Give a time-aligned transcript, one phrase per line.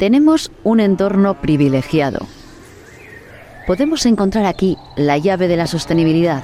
[0.00, 2.26] Tenemos un entorno privilegiado.
[3.66, 6.42] Podemos encontrar aquí la llave de la sostenibilidad.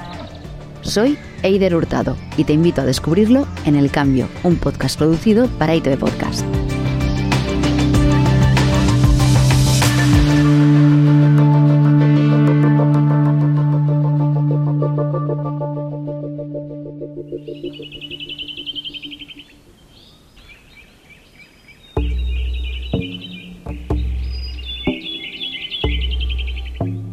[0.83, 5.73] Soy Eider Hurtado y te invito a descubrirlo en El Cambio, un podcast producido para
[5.73, 6.45] ITV Podcast.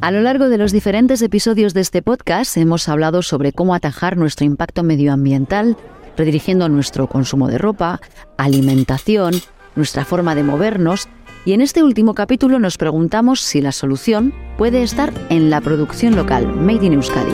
[0.04, 4.18] A lo largo de los diferentes episodios de este podcast hemos hablado sobre cómo atajar
[4.18, 5.78] nuestro impacto medioambiental,
[6.14, 8.02] redirigiendo nuestro consumo de ropa,
[8.36, 9.32] alimentación,
[9.76, 11.08] nuestra forma de movernos,
[11.46, 16.16] y en este último capítulo nos preguntamos si la solución puede estar en la producción
[16.16, 17.32] local, Made in Euskadi.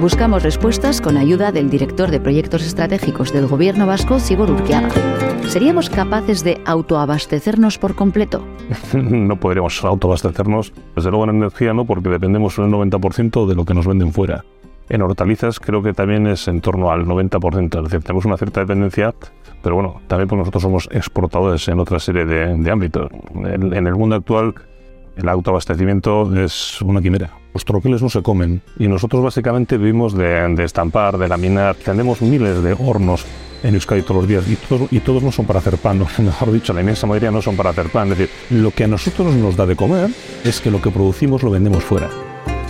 [0.00, 4.88] Buscamos respuestas con ayuda del director de proyectos estratégicos del gobierno vasco, Cibor Urquiaga.
[5.46, 8.44] ¿Seríamos capaces de autoabastecernos por completo?
[8.92, 13.74] no podríamos autoabastecernos, desde luego en energía no, porque dependemos un 90% de lo que
[13.74, 14.44] nos venden fuera.
[14.88, 18.60] En hortalizas creo que también es en torno al 90%, es decir, tenemos una cierta
[18.60, 19.14] dependencia,
[19.62, 23.10] pero bueno, también pues nosotros somos exportadores en otra serie de, ámbitos.
[23.34, 24.54] en el mundo actual
[25.16, 27.30] el autoabastecimiento es una quimera.
[27.52, 31.74] Los troqueles no se comen y nosotros básicamente vivimos de, estampar, de laminar.
[31.76, 33.26] Tenemos miles de hornos
[33.62, 34.44] en Euskadi todos los días
[34.90, 37.70] y todos, no son para hacer pan, mejor dicho, la inmensa mayoría no son para
[37.70, 38.12] hacer pan.
[38.12, 40.10] Es decir, lo que a nosotros nos da de comer
[40.44, 42.08] es que lo que producimos lo vendemos fuera.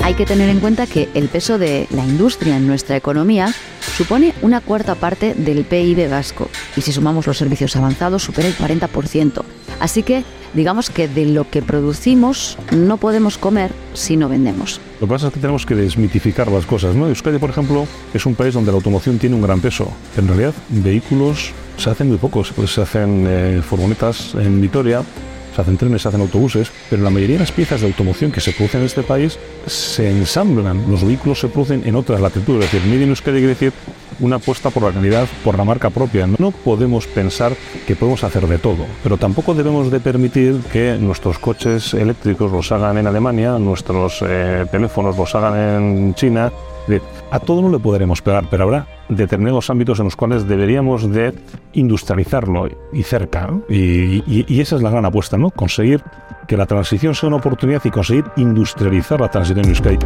[0.02, 3.52] Hay que tener en cuenta que el peso de la industria en nuestra economía
[3.96, 8.56] supone una cuarta parte del PIB vasco y si sumamos los servicios avanzados supera el
[8.56, 9.42] 40%.
[9.78, 14.80] Así que digamos que de lo que producimos no podemos comer si no vendemos.
[15.00, 16.94] Lo que pasa es que tenemos que desmitificar las cosas.
[16.94, 17.08] ¿no?
[17.08, 19.90] Euskadi, por ejemplo, es un país donde la automoción tiene un gran peso.
[20.16, 22.52] En realidad, vehículos se hacen muy pocos.
[22.54, 25.02] Pues se hacen eh, furgonetas en Vitoria,
[25.54, 28.40] se hacen trenes, se hacen autobuses, pero la mayoría de las piezas de automoción que
[28.40, 30.90] se producen en este país se ensamblan.
[30.90, 32.66] Los vehículos se producen en otras latitudes.
[32.66, 33.72] Es decir, Made Euskadi quiere decir
[34.20, 36.26] una apuesta por la calidad, por la marca propia.
[36.26, 37.52] No podemos pensar
[37.86, 42.72] que podemos hacer de todo, pero tampoco debemos de permitir que nuestros coches eléctricos los
[42.72, 46.52] hagan en Alemania, nuestros eh, teléfonos los hagan en China.
[47.30, 51.32] A todo no le podremos pegar, pero habrá determinados ámbitos en los cuales deberíamos de
[51.74, 53.50] industrializarlo y cerca.
[53.68, 55.50] Y, y, esa es la gran apuesta, ¿no?
[55.50, 56.02] Conseguir
[56.48, 59.98] que la transición sea una oportunidad y conseguir industrializar la transición en Euskadi.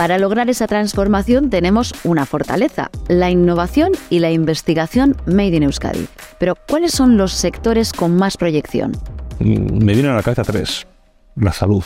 [0.00, 6.06] Para lograr esa transformación tenemos una fortaleza, la innovación y la investigación Made in Euskadi.
[6.38, 8.92] Pero ¿cuáles son los sectores con más proyección?
[9.40, 10.86] Mm, me vienen a la cabeza tres.
[11.36, 11.84] La salud.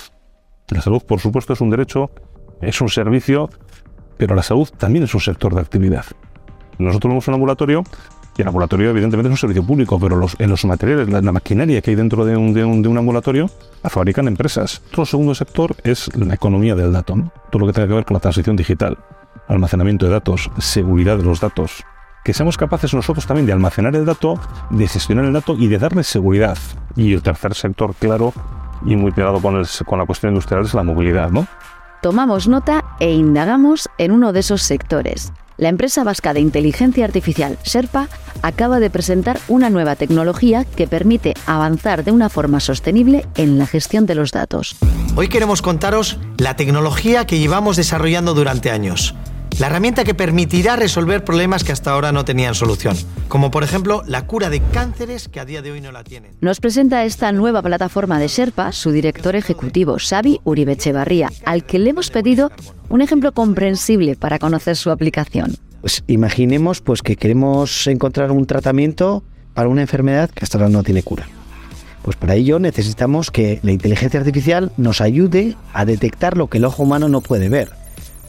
[0.68, 2.12] La salud, por supuesto, es un derecho,
[2.62, 3.50] es un servicio,
[4.16, 6.04] pero la salud también es un sector de actividad.
[6.78, 7.82] Nosotros tenemos un ambulatorio
[8.36, 11.80] y el ambulatorio, evidentemente, es un servicio público, pero los, en los materiales, la, maquinaria
[11.80, 13.48] que hay dentro de un, de un, ambulatorio,
[13.82, 14.82] la fabrican empresas.
[14.88, 17.14] Otro segundo sector es la economía del dato,
[17.50, 18.98] todo lo que tenga que ver con la transición digital,
[19.46, 21.84] almacenamiento de datos, seguridad de los datos.
[22.24, 24.40] Que seamos capaces nosotros también de almacenar el dato,
[24.70, 26.58] de gestionar el dato y de darle seguridad.
[26.96, 28.32] Y el tercer sector, claro,
[28.84, 31.46] y muy pegado con, el, con la cuestión industrial, es la movilidad, ¿no?
[32.02, 35.32] Tomamos nota e indagamos en uno de esos sectores.
[35.56, 38.08] La empresa vasca de inteligencia artificial Sherpa
[38.42, 43.66] acaba de presentar una nueva tecnología que permite avanzar de una forma sostenible en la
[43.66, 44.76] gestión de los datos.
[45.14, 49.14] Hoy queremos contaros la tecnología que llevamos desarrollando durante años
[49.58, 52.96] la herramienta que permitirá resolver problemas que hasta ahora no tenían solución,
[53.28, 56.32] como por ejemplo la cura de cánceres que a día de hoy no la tienen.
[56.40, 61.90] Nos presenta esta nueva plataforma de Sherpa su director ejecutivo, Xavi Uribechevarría, al que le
[61.90, 62.50] hemos pedido
[62.88, 65.56] un ejemplo comprensible para conocer su aplicación.
[65.80, 69.22] Pues imaginemos pues, que queremos encontrar un tratamiento
[69.52, 71.28] para una enfermedad que hasta ahora no tiene cura.
[72.02, 76.64] Pues para ello necesitamos que la inteligencia artificial nos ayude a detectar lo que el
[76.64, 77.83] ojo humano no puede ver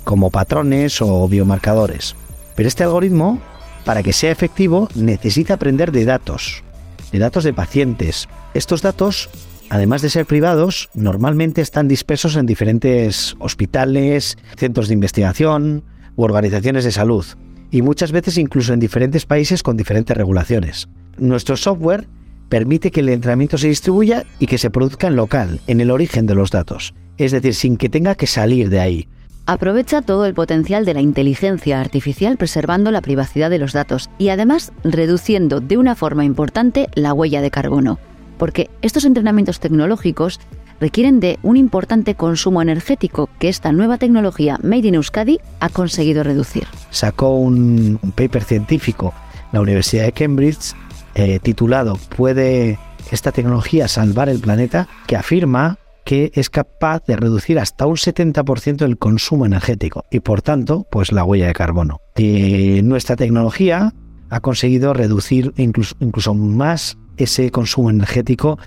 [0.05, 2.15] como patrones o biomarcadores.
[2.55, 3.41] Pero este algoritmo,
[3.83, 6.63] para que sea efectivo, necesita aprender de datos,
[7.11, 8.29] de datos de pacientes.
[8.53, 9.29] Estos datos,
[9.69, 15.83] además de ser privados, normalmente están dispersos en diferentes hospitales, centros de investigación
[16.15, 17.25] u organizaciones de salud,
[17.71, 20.87] y muchas veces incluso en diferentes países con diferentes regulaciones.
[21.17, 22.07] Nuestro software
[22.47, 26.25] permite que el entrenamiento se distribuya y que se produzca en local, en el origen
[26.25, 29.07] de los datos, es decir, sin que tenga que salir de ahí.
[29.47, 34.29] Aprovecha todo el potencial de la inteligencia artificial preservando la privacidad de los datos y
[34.29, 37.99] además reduciendo de una forma importante la huella de carbono,
[38.39, 40.39] porque estos entrenamientos tecnológicos
[40.79, 46.23] requieren de un importante consumo energético que esta nueva tecnología Made in Euskadi ha conseguido
[46.23, 46.65] reducir.
[46.89, 49.13] Sacó un, paper científico
[49.51, 50.73] la Universidad de Cambridge,
[51.13, 52.79] eh, titulado ¿Puede
[53.11, 54.87] esta tecnología salvar el planeta?
[55.05, 60.41] que afirma que es capaz de reducir hasta un 70% el consumo energético y por
[60.43, 61.99] tanto, pues la huella de carbono.
[62.15, 63.91] Y nuestra tecnología
[64.29, 68.59] ha conseguido reducir incluso, incluso más ese consumo energético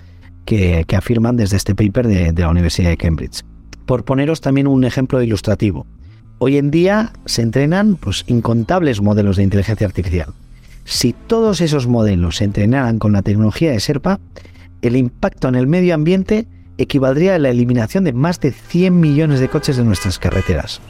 [0.45, 3.43] que, afirman desde este paper de, la Universidad de Cambridge.
[3.85, 5.87] Por poneros también un ejemplo ilustrativo.
[6.39, 10.33] Hoy en día se entrenan pues, incontables modelos de inteligencia artificial.
[10.83, 14.19] Si todos esos modelos se entrenaran con la tecnología de SERPA,
[14.81, 16.47] el impacto en el medio ambiente
[16.79, 20.81] equivaldría a la eliminación de más de 100 millones de coches de nuestras carreteras.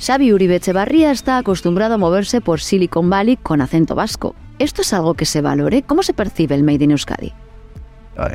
[0.00, 4.34] Xavi Uribe Echevarría está acostumbrado a moverse por Silicon Valley con acento vasco.
[4.58, 5.82] ¿Esto es algo que se valore?
[5.82, 7.32] ¿Cómo se percibe el Made in Euskadi?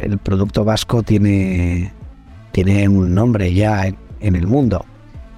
[0.01, 1.91] El producto vasco tiene,
[2.51, 4.85] tiene un nombre ya en, el mundo,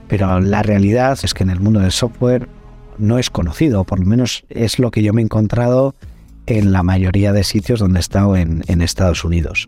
[0.07, 2.47] pero la realidad es que en el mundo del software
[2.97, 5.95] no es conocido, por lo menos es lo que yo me he encontrado
[6.47, 9.65] en la mayoría de sitios donde he estado en, Estados Unidos.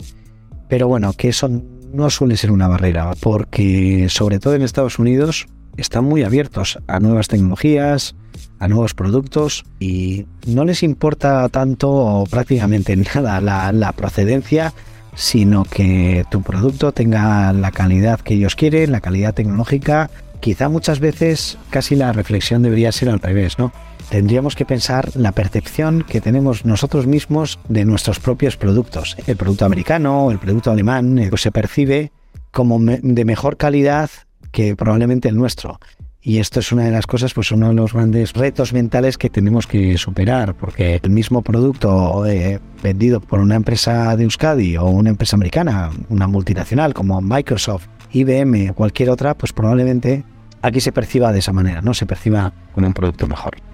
[0.67, 1.49] Pero bueno, que eso
[1.93, 5.47] no suele ser una barrera, porque sobre todo en Estados Unidos
[5.77, 8.15] están muy abiertos a nuevas tecnologías,
[8.59, 13.41] a nuevos productos y no les importa tanto o prácticamente nada
[13.71, 14.73] la, procedencia,
[15.15, 20.09] sino que tu producto tenga la calidad que ellos quieren, la calidad tecnológica.
[20.39, 23.73] Quizá muchas veces casi la reflexión debería ser al revés, ¿no?
[24.09, 29.15] Tendríamos que pensar la percepción que tenemos nosotros mismos de nuestros propios productos.
[29.27, 32.11] El producto americano, el producto alemán, pues se percibe
[32.51, 34.09] como de mejor calidad
[34.51, 35.79] que probablemente el nuestro.
[36.21, 39.29] Y esto es una de las cosas, pues uno de los grandes retos mentales que
[39.29, 44.85] tenemos que superar, porque el mismo producto eh, vendido por una empresa de Euskadi o
[44.85, 50.25] una empresa americana, una multinacional como Microsoft, IBM o cualquier otra, pues probablemente
[50.61, 51.93] aquí se perciba de esa manera, ¿no?
[51.93, 53.68] Se perciba con un producto mejor.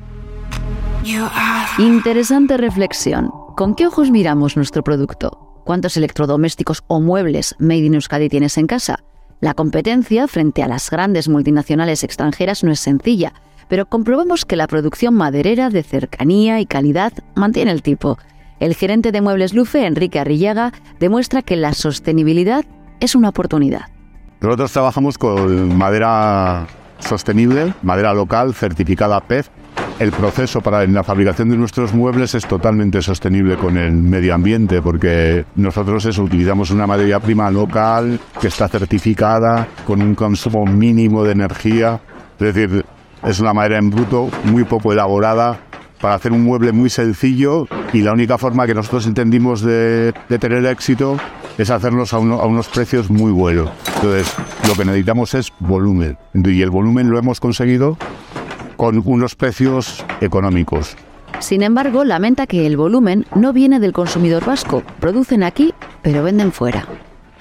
[1.77, 3.31] Interesante reflexión.
[3.55, 5.61] ¿Con qué ojos miramos nuestro producto?
[5.65, 8.99] ¿Cuántos electrodomésticos o muebles made in Euskadi tienes en casa?
[9.41, 13.33] La competencia frente a las grandes multinacionales extranjeras no es sencilla,
[13.67, 18.17] pero comprobamos que la producción maderera de cercanía y calidad mantiene el tipo.
[18.59, 22.63] El gerente de Muebles Lufe, Enrique Arrillaga, demuestra que la sostenibilidad
[22.99, 23.87] es una oportunidad.
[24.41, 26.67] Nosotros trabajamos con madera
[26.99, 29.49] sostenible, madera local, certificada PEF,
[29.99, 34.81] el proceso para la fabricación de nuestros muebles es totalmente sostenible con el medio ambiente
[34.81, 41.31] porque nosotros utilizamos una materia prima local que está certificada con un consumo mínimo de
[41.31, 42.01] energía.
[42.39, 42.85] Es decir,
[43.23, 45.59] es una madera en bruto muy poco elaborada
[46.01, 50.65] para hacer un mueble muy sencillo y la única forma que nosotros entendimos de, tener
[50.65, 51.17] éxito
[51.57, 53.69] es hacerlos a, a, unos precios muy buenos.
[53.95, 54.31] Entonces,
[54.67, 56.17] lo que necesitamos es volumen.
[56.33, 57.97] Y el volumen lo hemos conseguido
[58.75, 60.95] con unos precios económicos.
[61.39, 64.83] Sin embargo, lamenta que el volumen no viene del consumidor vasco.
[64.99, 66.87] Producen aquí, pero venden fuera.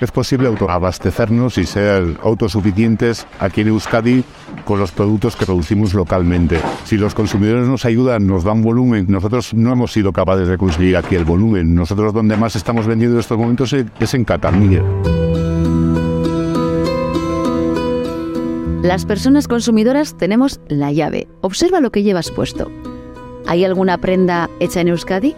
[0.01, 4.25] Es posible autoabastecernos y ser autosuficientes aquí en Euskadi
[4.65, 6.59] con los productos que producimos localmente.
[6.85, 10.97] Si los consumidores nos ayudan, nos dan volumen, nosotros no hemos sido capaces de conseguir
[10.97, 11.75] aquí el volumen.
[11.75, 14.83] Nosotros donde más estamos vendiendo en estos momentos es en Cataluña.
[18.85, 21.27] Las personas consumidoras tenemos la llave.
[21.41, 22.71] Observa lo que llevas puesto.
[23.47, 25.35] ¿Hay alguna prenda hecha en Euskadi?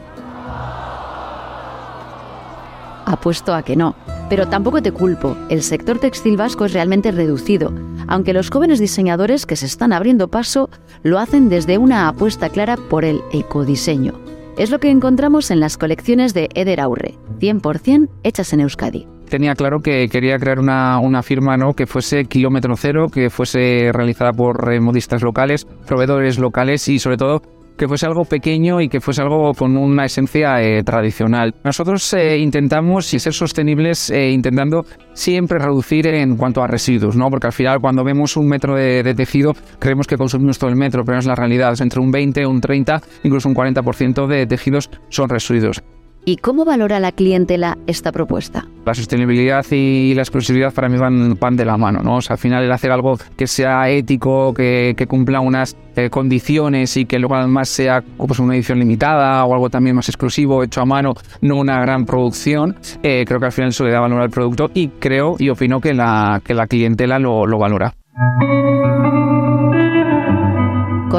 [3.04, 3.94] Apuesto a que no.
[4.28, 7.73] Pero tampoco te culpo, el sector textil vasco es realmente reducido,
[8.09, 10.68] aunque los jóvenes diseñadores que se están abriendo paso
[11.04, 14.14] lo hacen desde una apuesta clara por el ecodiseño.
[14.59, 19.54] Es lo que encontramos en las colecciones de Eder Aurre, 100% hechas en Euskadi tenía
[19.54, 21.73] claro que quería crear una, una, firma ¿no?
[21.73, 27.16] que fuese kilómetro cero, que fuese realizada por eh, modistas locales, proveedores locales y sobre
[27.16, 27.42] todo
[27.76, 31.54] que fuese algo pequeño y que fuese algo con una esencia eh, tradicional.
[31.62, 37.28] Nosotros eh, intentamos ser sostenibles intentando siempre reducir en cuanto a residuos, ¿no?
[37.28, 40.76] porque al final cuando vemos un metro de, de, tejido creemos que consumimos todo el
[40.76, 44.26] metro, pero no es la realidad, es entre un 20, un 30, incluso un 40%
[44.26, 45.83] de tejidos son residuos.
[46.28, 48.66] ¿Y cómo valora la clientela esta propuesta?
[48.85, 52.16] La sostenibilidad y la exclusividad para mí van, de la mano, ¿no?
[52.16, 56.97] O sea, al final el hacer algo que sea ético, que, cumpla unas eh, condiciones
[56.97, 60.80] y que luego además sea pues, una edición limitada o algo también más exclusivo, hecho
[60.80, 64.21] a mano, no una gran producción, eh, creo que al final eso le da valor
[64.21, 67.95] al producto y creo y opino que la, que la clientela lo, lo valora.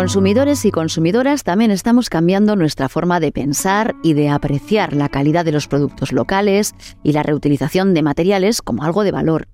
[0.07, 5.43] Consumidores y consumidoras también estamos cambiando nuestra forma de pensar y de apreciar la calidad
[5.43, 9.49] de los productos locales y la reutilización de materiales como algo de valor.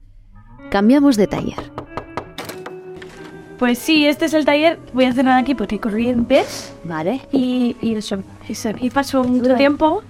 [0.69, 1.57] Cambiamos de taller.
[3.57, 4.77] Pues sí, este es el taller.
[4.93, 6.71] Voy a cerrar aquí porque corrientes.
[6.83, 7.21] Vale.
[7.31, 8.69] Y, y eso, eso.
[8.79, 10.03] Y paso mucho tiempo.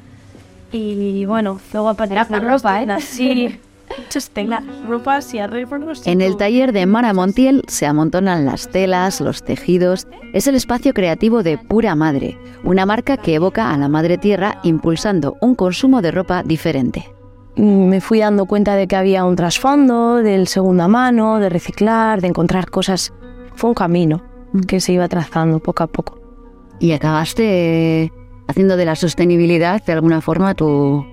[0.74, 3.00] Y bueno, luego aparecerá la ropa, ¿eh?
[3.00, 3.62] Sí.
[3.98, 6.06] Muchas telas, ropas y arreglos.
[6.06, 10.08] En el taller de Mara Montiel se amontonan las telas, los tejidos.
[10.34, 14.60] Es el espacio creativo de Pura Madre, una marca que evoca a la madre tierra
[14.64, 17.14] impulsando un consumo de ropa diferente.
[17.56, 22.28] me fui dando cuenta de que había un trasfondo del segunda mano, de reciclar, de
[22.28, 23.14] encontrar cosas.
[23.56, 24.24] Fue un camino
[24.68, 26.20] que se iba trazando poco a poco.
[26.80, 28.12] Y acabaste
[28.48, 31.06] haciendo de la sostenibilidad de alguna forma tu,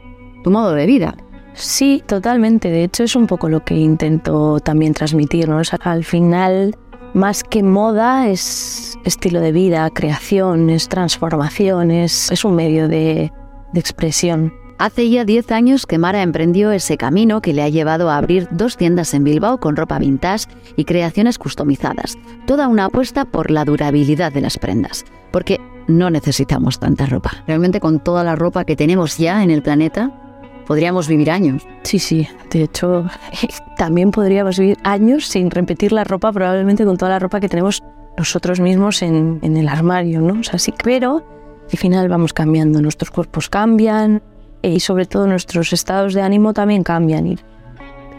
[0.42, 1.16] tu modo de vida.
[1.54, 2.70] Sí, totalmente.
[2.70, 5.48] De hecho, es un poco lo que intento también transmitir.
[5.48, 5.60] ¿no?
[5.80, 6.76] Al final,
[7.14, 13.32] más que moda, es estilo de vida, creación, es transformación, es, es un medio de,
[13.72, 14.52] de expresión.
[14.78, 18.48] Hace ya 10 años que Mara emprendió ese camino que le ha llevado a abrir
[18.50, 22.16] dos tiendas en Bilbao con ropa vintage y creaciones customizadas.
[22.46, 25.04] Toda una apuesta por la durabilidad de las prendas.
[25.32, 27.44] Porque no necesitamos tanta ropa.
[27.46, 30.29] Realmente con toda la ropa que tenemos ya en el planeta,
[30.70, 31.66] podríamos vivir años.
[31.82, 32.28] Sí, sí.
[32.52, 33.04] De hecho,
[33.76, 37.82] también podríamos vivir años sin repetir la ropa, probablemente con toda la ropa que tenemos
[38.16, 40.38] nosotros mismos en, en el armario, ¿no?
[40.38, 41.24] O sea, sí, pero
[41.72, 44.22] al final vamos cambiando, nuestros cuerpos cambian
[44.62, 47.26] y sobre todo nuestros estados de ánimo también cambian.
[47.26, 47.38] Y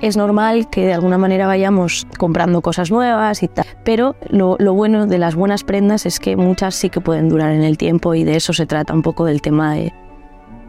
[0.02, 4.74] es normal que de alguna manera vayamos comprando cosas nuevas y tal, pero lo, lo,
[4.74, 8.14] bueno de las buenas prendas es que muchas sí que pueden durar en el tiempo
[8.14, 9.94] y de eso se trata un poco del tema de,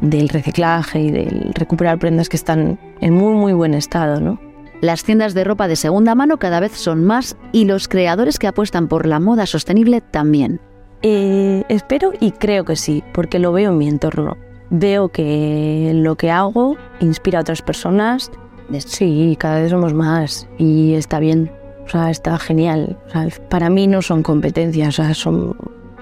[0.03, 4.39] del reciclaje y del recuperar prendas que están en muy muy buen estado, ¿no?
[4.83, 8.49] Las tiendas de ropa de segunda mano cada vez son más y los creadores que
[8.49, 10.61] apuestan por la moda sostenible también.
[11.03, 14.37] Eh, espero y creo que sí, porque lo veo en mi entorno.
[14.71, 18.33] Veo que lo que hago inspira a otras personas.
[18.79, 21.53] Sí, cada vez somos más y está bien.
[21.85, 22.99] O sea, está genial.
[23.07, 25.57] O sea, para mí no son competencias, o sea, son,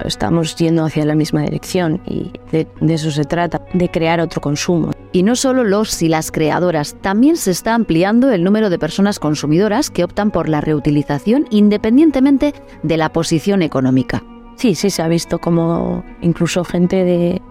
[0.05, 4.41] estamos yendo hacia la misma dirección y de, de, eso se trata, de crear otro
[4.41, 4.91] consumo.
[5.11, 9.19] Y no solo los y las creadoras, también se está ampliando el número de personas
[9.19, 12.53] consumidoras que optan por la reutilización independientemente
[12.83, 14.23] de la posición económica.
[14.55, 17.41] Sí, sí, se ha visto como incluso gente de,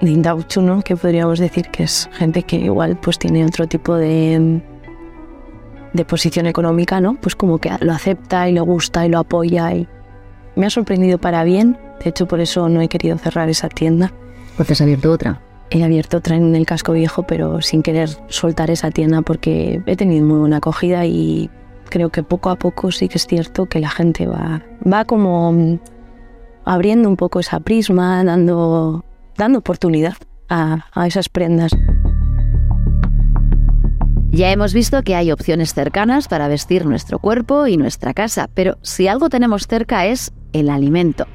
[0.00, 0.82] de Indauchu, ¿no?
[0.82, 4.60] que podríamos decir que es gente que igual pues tiene otro tipo de,
[5.92, 7.14] de posición económica, ¿no?
[7.14, 9.88] Pues como que lo acepta y le gusta y lo apoya y
[10.58, 11.78] me ha sorprendido para bien.
[12.02, 14.12] De hecho, por eso no he querido cerrar esa tienda.
[14.56, 15.40] Porque has abierto otra.
[15.70, 19.96] He abierto otra en el casco viejo, pero sin querer soltar esa tienda porque he
[19.96, 21.48] tenido muy buena acogida y
[21.88, 25.78] creo que poco a poco sí que es cierto que la gente va, va como
[26.64, 29.04] abriendo un poco esa prisma, dando,
[29.36, 30.14] dando oportunidad
[30.48, 31.70] a, a esas prendas.
[34.30, 38.76] Ya hemos visto que hay opciones cercanas para vestir nuestro cuerpo y nuestra casa, pero
[38.82, 41.26] si algo tenemos cerca es el alimento.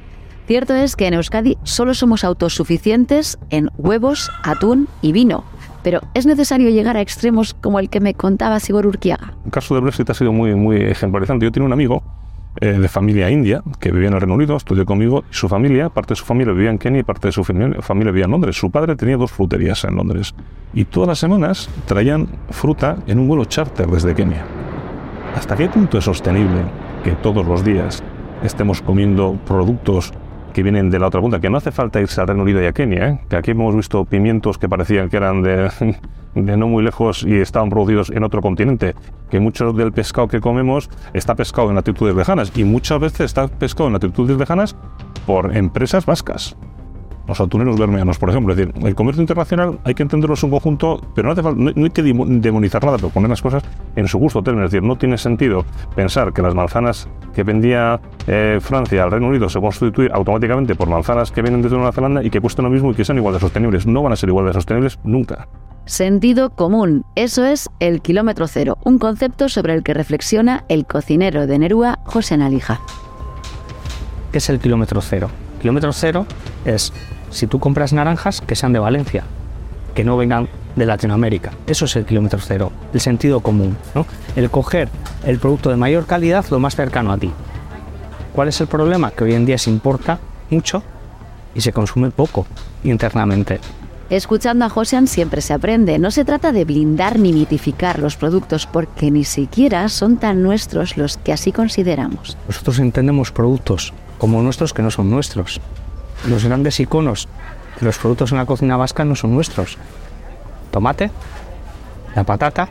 [0.46, 5.46] Cierto es que en Euskadi solo somos autosuficientes en huevos, atún y vino.
[5.84, 9.34] Pero es necesario llegar a extremos como el que me contaba Sigor Urquiaga.
[9.46, 11.46] El caso de Brexit ha sido muy, muy ejemplarizante.
[11.46, 12.04] Yo tengo un amigo
[12.62, 15.90] eh, de familia india que vivía en el Reino Unido, estudió conmigo, y su familia,
[15.90, 18.58] parte de su familia vivía en Kenia y parte de su familia vivía en Londres.
[18.58, 20.36] Su padre tenía dos fruterías en Londres
[20.74, 24.46] y todas las semanas traían fruta en un vuelo charter desde Kenia.
[25.36, 26.62] ¿Hasta qué punto es sostenible
[27.04, 28.04] que todos los días
[28.44, 30.14] estemos comiendo productos
[30.54, 32.66] que vienen de la otra punta, que no hace falta irse al Reino Unido y
[32.66, 33.20] a Kenia, ¿eh?
[33.28, 35.42] que aquí hemos visto pimientos que parecían que eran
[36.36, 38.96] de, no muy lejos y estaban producidos en otro continente,
[39.30, 43.48] que mucho del pescado que comemos está pescado en latitudes lejanas y muchas veces está
[43.48, 44.76] pescado en latitudes lejanas
[45.26, 46.56] por empresas vascas.
[47.28, 48.54] Los atuneros bermeanos, por ejemplo.
[48.54, 51.62] Es decir, el comercio internacional hay que entenderlo en un conjunto, pero no, hace falta,
[51.62, 53.64] no, no hay que demonizar nada, pero poner las cosas
[53.96, 54.66] en su justo término.
[54.66, 55.66] Es decir, no tiene sentido
[55.96, 60.12] pensar que las manzanas que vendía eh, Francia al Reino Unido se van a sustituir
[60.14, 63.06] automáticamente por manzanas que vienen desde Nueva Zelanda y que cuesten lo mismo y que
[63.06, 63.88] sean igual de sostenibles.
[63.88, 65.48] No van a ser igual de sostenibles nunca.
[65.86, 71.46] Sentido común, eso es el kilómetro cero, un concepto sobre el que reflexiona el cocinero
[71.46, 72.80] de Nerúa, José Analija.
[74.32, 75.30] ¿Qué es el kilómetro cero?
[75.64, 76.26] Kilómetro cero
[76.66, 76.92] es
[77.30, 79.24] si tú compras naranjas que sean de Valencia,
[79.96, 81.54] que no vengan de Latinoamérica.
[81.68, 84.06] Eso es el kilómetro cero, el sentido común, ¿no?
[84.36, 84.90] El coger
[85.26, 87.32] el producto de mayor calidad lo más cercano a ti.
[88.34, 89.12] ¿Cuál es el problema?
[89.12, 90.84] Que hoy en día se importa mucho
[91.56, 92.46] y se consume poco
[92.84, 93.62] internamente.
[94.10, 95.98] Escuchando a Josean siempre se aprende.
[95.98, 100.98] No se trata de blindar ni mitificar los productos porque ni siquiera son tan nuestros
[100.98, 102.38] los que así consideramos.
[102.50, 103.94] Nosotros entendemos productos
[104.24, 105.60] como nuestros que no son nuestros.
[106.30, 107.28] Los grandes iconos
[107.78, 109.78] de los productos en la cocina vasca no son nuestros.
[110.72, 111.12] Tomate,
[112.16, 112.70] la patata,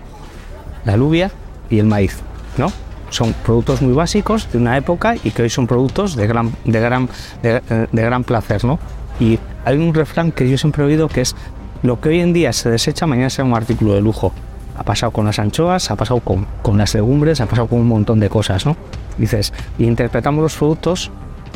[0.87, 1.31] la alubia
[1.69, 2.21] y el maíz,
[2.57, 2.73] ¿no?
[3.11, 6.81] Son productos muy básicos de una época y que hoy son productos de gran, de
[6.81, 7.11] gran,
[7.43, 7.61] de,
[7.93, 8.79] de gran placer, ¿no?
[9.21, 11.37] Y hay un refrán que yo siempre he oído que es
[11.83, 14.33] lo que hoy en día se desecha, mañana será un artículo de lujo.
[14.75, 17.89] Ha pasado con las anchoas, ha pasado con, con las legumbres, ha pasado con un
[17.89, 18.75] montón de cosas, ¿no?
[19.19, 21.11] Dices, interpretamos los productos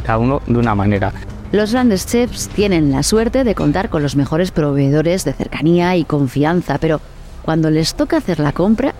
[0.06, 1.12] cada uno de una manera.
[1.52, 6.04] Los grandes chefs tienen la suerte de contar con los mejores proveedores de cercanía y
[6.04, 7.00] confianza, pero
[7.42, 8.94] cuando les toca hacer la compra,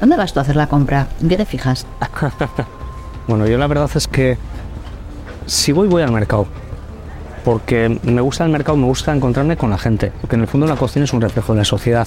[0.00, 1.08] ¿dónde vas tú a hacer la compra?
[1.20, 1.86] ¿En qué te fijas?
[3.28, 4.38] bueno, yo la verdad es que
[5.46, 6.46] si voy, voy al mercado.
[7.44, 10.12] Porque me gusta el mercado, me gusta encontrarme con la gente.
[10.20, 12.06] Porque en el fondo la cocina es un reflejo de la sociedad.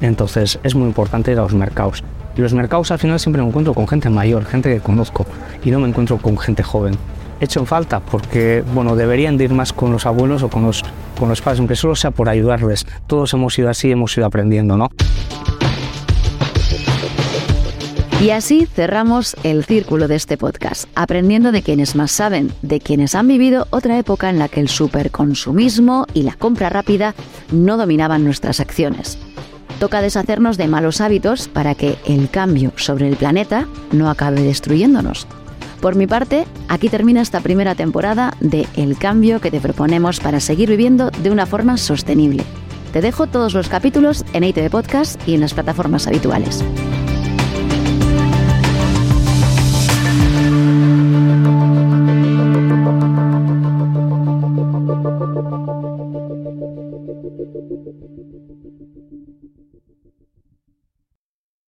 [0.00, 2.02] Entonces es muy importante ir a los mercados.
[2.36, 5.26] Y los mercados al final siempre me encuentro con gente mayor, gente que conozco.
[5.62, 6.96] Y no me encuentro con gente joven.
[7.40, 10.82] Hecho en falta porque, bueno, deberían de ir más con los abuelos o con los,
[11.18, 12.86] con los padres, aunque solo sea por ayudarles.
[13.06, 14.88] Todos hemos ido así, hemos ido aprendiendo, ¿no?
[18.20, 23.14] Y así cerramos el círculo de este podcast, aprendiendo de quienes más saben, de quienes
[23.14, 27.14] han vivido otra época en la que el superconsumismo y la compra rápida
[27.52, 29.18] no dominaban nuestras acciones.
[29.78, 35.26] Toca deshacernos de malos hábitos para que el cambio sobre el planeta no acabe destruyéndonos.
[35.80, 40.40] Por mi parte, aquí termina esta primera temporada de El cambio que te proponemos para
[40.40, 42.42] seguir viviendo de una forma sostenible.
[42.92, 46.64] Te dejo todos los capítulos en ITV Podcast y en las plataformas habituales.